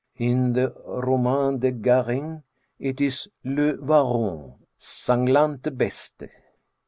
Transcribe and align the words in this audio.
In 0.17 0.53
the 0.53 0.73
Romans 0.83 1.59
de 1.61 1.69
Garin, 1.69 2.41
it 2.79 2.99
is 2.99 3.27
"Leu 3.43 3.77
waron, 3.83 4.55
sanglante 4.75 5.69
beste." 5.69 6.27